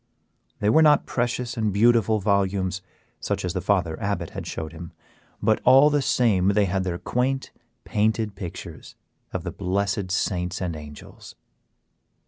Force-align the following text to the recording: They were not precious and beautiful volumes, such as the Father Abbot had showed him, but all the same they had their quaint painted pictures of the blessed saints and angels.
They 0.61 0.69
were 0.71 0.81
not 0.81 1.05
precious 1.05 1.55
and 1.57 1.71
beautiful 1.71 2.19
volumes, 2.19 2.81
such 3.19 3.45
as 3.45 3.53
the 3.53 3.61
Father 3.61 4.01
Abbot 4.01 4.31
had 4.31 4.47
showed 4.47 4.71
him, 4.73 4.93
but 5.43 5.61
all 5.63 5.91
the 5.91 6.01
same 6.01 6.47
they 6.47 6.65
had 6.65 6.83
their 6.83 6.97
quaint 6.97 7.51
painted 7.83 8.33
pictures 8.35 8.95
of 9.31 9.43
the 9.43 9.51
blessed 9.51 10.09
saints 10.09 10.59
and 10.59 10.75
angels. 10.75 11.35